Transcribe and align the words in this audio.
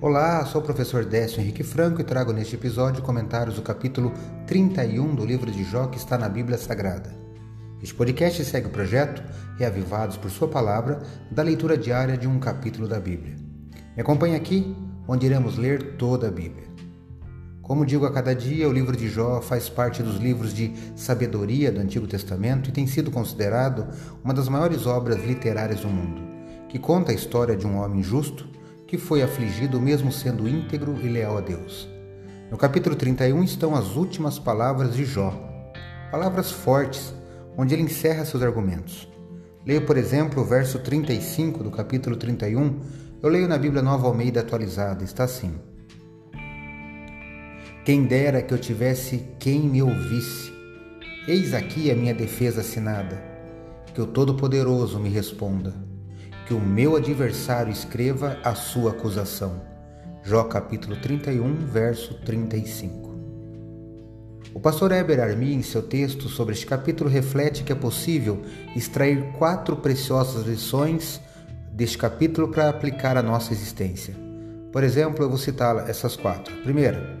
Olá, 0.00 0.46
sou 0.46 0.60
o 0.60 0.64
professor 0.64 1.04
Décio 1.04 1.40
Henrique 1.40 1.64
Franco 1.64 2.00
e 2.00 2.04
trago 2.04 2.32
neste 2.32 2.54
episódio 2.54 3.02
comentários 3.02 3.56
do 3.56 3.62
capítulo 3.62 4.12
31 4.46 5.12
do 5.12 5.26
livro 5.26 5.50
de 5.50 5.64
Jó 5.64 5.88
que 5.88 5.98
está 5.98 6.16
na 6.16 6.28
Bíblia 6.28 6.56
Sagrada. 6.56 7.12
Este 7.82 7.92
podcast 7.92 8.44
segue 8.44 8.68
o 8.68 8.70
projeto 8.70 9.20
Reavivados 9.58 10.16
por 10.16 10.30
Sua 10.30 10.46
Palavra 10.46 11.02
da 11.32 11.42
leitura 11.42 11.76
diária 11.76 12.16
de 12.16 12.28
um 12.28 12.38
capítulo 12.38 12.86
da 12.86 13.00
Bíblia. 13.00 13.34
Me 13.96 14.02
acompanhe 14.02 14.36
aqui, 14.36 14.72
onde 15.08 15.26
iremos 15.26 15.58
ler 15.58 15.96
toda 15.96 16.28
a 16.28 16.30
Bíblia. 16.30 16.68
Como 17.60 17.84
digo 17.84 18.06
a 18.06 18.12
cada 18.12 18.32
dia, 18.36 18.68
o 18.68 18.72
livro 18.72 18.96
de 18.96 19.08
Jó 19.08 19.40
faz 19.40 19.68
parte 19.68 20.00
dos 20.00 20.18
livros 20.18 20.54
de 20.54 20.72
sabedoria 20.94 21.72
do 21.72 21.80
Antigo 21.80 22.06
Testamento 22.06 22.68
e 22.68 22.72
tem 22.72 22.86
sido 22.86 23.10
considerado 23.10 23.88
uma 24.22 24.32
das 24.32 24.48
maiores 24.48 24.86
obras 24.86 25.20
literárias 25.24 25.80
do 25.80 25.88
mundo, 25.88 26.22
que 26.68 26.78
conta 26.78 27.10
a 27.10 27.14
história 27.16 27.56
de 27.56 27.66
um 27.66 27.78
homem 27.78 28.00
justo 28.00 28.48
que 28.88 28.96
foi 28.96 29.22
afligido 29.22 29.78
mesmo 29.78 30.10
sendo 30.10 30.48
íntegro 30.48 30.98
e 31.02 31.08
leal 31.08 31.36
a 31.36 31.42
Deus. 31.42 31.86
No 32.50 32.56
capítulo 32.56 32.96
31 32.96 33.44
estão 33.44 33.76
as 33.76 33.94
últimas 33.94 34.38
palavras 34.38 34.94
de 34.94 35.04
Jó, 35.04 35.30
palavras 36.10 36.50
fortes, 36.50 37.14
onde 37.54 37.74
ele 37.74 37.82
encerra 37.82 38.24
seus 38.24 38.42
argumentos. 38.42 39.06
Leio, 39.66 39.84
por 39.84 39.98
exemplo, 39.98 40.42
o 40.42 40.44
verso 40.44 40.78
35 40.78 41.62
do 41.62 41.70
capítulo 41.70 42.16
31. 42.16 42.80
Eu 43.22 43.28
leio 43.28 43.46
na 43.46 43.58
Bíblia 43.58 43.82
Nova 43.82 44.06
Almeida 44.06 44.40
atualizada, 44.40 45.04
está 45.04 45.24
assim: 45.24 45.52
Quem 47.84 48.04
dera 48.06 48.40
que 48.40 48.54
eu 48.54 48.58
tivesse 48.58 49.22
quem 49.38 49.60
me 49.60 49.82
ouvisse. 49.82 50.50
Eis 51.26 51.52
aqui 51.52 51.90
a 51.90 51.94
minha 51.94 52.14
defesa 52.14 52.62
assinada, 52.62 53.22
que 53.92 54.00
o 54.00 54.06
Todo-Poderoso 54.06 54.98
me 54.98 55.10
responda 55.10 55.74
que 56.48 56.54
o 56.54 56.60
meu 56.60 56.96
adversário 56.96 57.70
escreva 57.70 58.38
a 58.42 58.54
sua 58.54 58.92
acusação. 58.92 59.60
Jó 60.24 60.44
capítulo 60.44 60.96
31, 60.96 61.66
verso 61.66 62.14
35. 62.24 63.14
O 64.54 64.58
pastor 64.58 64.92
Heber 64.92 65.20
Armi, 65.20 65.52
em 65.52 65.60
seu 65.60 65.82
texto 65.82 66.26
sobre 66.26 66.54
este 66.54 66.64
capítulo, 66.64 67.10
reflete 67.10 67.62
que 67.62 67.70
é 67.70 67.74
possível 67.74 68.40
extrair 68.74 69.30
quatro 69.36 69.76
preciosas 69.76 70.46
lições 70.46 71.20
deste 71.70 71.98
capítulo 71.98 72.48
para 72.48 72.70
aplicar 72.70 73.18
à 73.18 73.22
nossa 73.22 73.52
existência. 73.52 74.16
Por 74.72 74.82
exemplo, 74.82 75.22
eu 75.22 75.28
vou 75.28 75.36
citar 75.36 75.86
essas 75.86 76.16
quatro. 76.16 76.56
Primeira, 76.62 77.20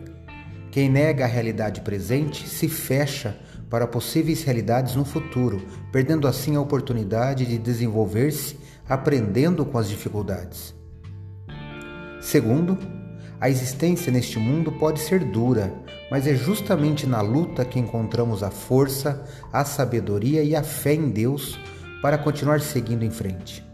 quem 0.70 0.88
nega 0.88 1.24
a 1.24 1.28
realidade 1.28 1.82
presente 1.82 2.48
se 2.48 2.66
fecha 2.66 3.36
para 3.68 3.86
possíveis 3.86 4.42
realidades 4.42 4.94
no 4.94 5.04
futuro, 5.04 5.66
perdendo 5.92 6.26
assim 6.26 6.56
a 6.56 6.60
oportunidade 6.62 7.44
de 7.44 7.58
desenvolver-se 7.58 8.56
aprendendo 8.88 9.64
com 9.64 9.78
as 9.78 9.88
dificuldades. 9.88 10.74
Segundo, 12.20 12.78
a 13.40 13.48
existência 13.48 14.10
neste 14.10 14.38
mundo 14.38 14.72
pode 14.72 15.00
ser 15.00 15.24
dura, 15.24 15.72
mas 16.10 16.26
é 16.26 16.34
justamente 16.34 17.06
na 17.06 17.20
luta 17.20 17.64
que 17.64 17.78
encontramos 17.78 18.42
a 18.42 18.50
força, 18.50 19.24
a 19.52 19.64
sabedoria 19.64 20.42
e 20.42 20.56
a 20.56 20.62
fé 20.62 20.94
em 20.94 21.10
Deus 21.10 21.58
para 22.02 22.18
continuar 22.18 22.60
seguindo 22.60 23.04
em 23.04 23.10
frente. 23.10 23.64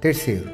Terceiro, 0.00 0.50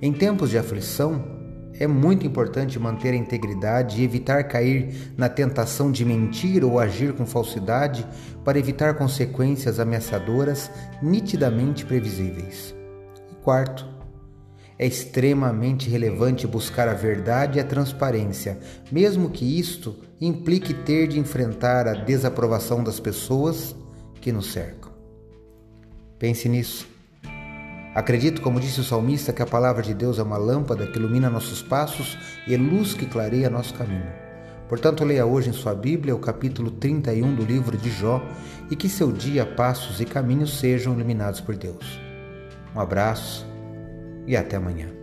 em 0.00 0.12
tempos 0.12 0.50
de 0.50 0.58
aflição, 0.58 1.37
é 1.78 1.86
muito 1.86 2.26
importante 2.26 2.78
manter 2.78 3.14
a 3.14 3.16
integridade 3.16 4.00
e 4.00 4.04
evitar 4.04 4.44
cair 4.44 5.12
na 5.16 5.28
tentação 5.28 5.92
de 5.92 6.04
mentir 6.04 6.64
ou 6.64 6.78
agir 6.78 7.12
com 7.12 7.24
falsidade 7.24 8.06
para 8.44 8.58
evitar 8.58 8.94
consequências 8.94 9.78
ameaçadoras 9.78 10.70
nitidamente 11.00 11.84
previsíveis. 11.84 12.74
E 13.30 13.34
quarto, 13.36 13.86
é 14.78 14.86
extremamente 14.86 15.88
relevante 15.88 16.46
buscar 16.46 16.88
a 16.88 16.94
verdade 16.94 17.58
e 17.58 17.60
a 17.60 17.64
transparência, 17.64 18.58
mesmo 18.90 19.30
que 19.30 19.58
isto 19.58 19.96
implique 20.20 20.72
ter 20.72 21.08
de 21.08 21.18
enfrentar 21.18 21.86
a 21.86 21.94
desaprovação 21.94 22.82
das 22.82 23.00
pessoas 23.00 23.74
que 24.20 24.32
nos 24.32 24.52
cercam. 24.52 24.92
Pense 26.18 26.48
nisso. 26.48 26.97
Acredito, 27.98 28.40
como 28.42 28.60
disse 28.60 28.78
o 28.78 28.84
salmista, 28.84 29.32
que 29.32 29.42
a 29.42 29.46
palavra 29.46 29.82
de 29.82 29.92
Deus 29.92 30.20
é 30.20 30.22
uma 30.22 30.36
lâmpada 30.36 30.86
que 30.86 30.96
ilumina 30.96 31.28
nossos 31.28 31.60
passos 31.60 32.16
e 32.46 32.56
luz 32.56 32.94
que 32.94 33.04
clareia 33.04 33.50
nosso 33.50 33.74
caminho. 33.74 34.06
Portanto, 34.68 35.04
leia 35.04 35.26
hoje 35.26 35.50
em 35.50 35.52
sua 35.52 35.74
Bíblia 35.74 36.14
o 36.14 36.20
capítulo 36.20 36.70
31 36.70 37.34
do 37.34 37.44
livro 37.44 37.76
de 37.76 37.90
Jó 37.90 38.22
e 38.70 38.76
que 38.76 38.88
seu 38.88 39.10
dia, 39.10 39.44
passos 39.44 40.00
e 40.00 40.04
caminhos 40.04 40.60
sejam 40.60 40.94
iluminados 40.94 41.40
por 41.40 41.56
Deus. 41.56 41.98
Um 42.72 42.78
abraço 42.78 43.44
e 44.28 44.36
até 44.36 44.54
amanhã. 44.54 44.97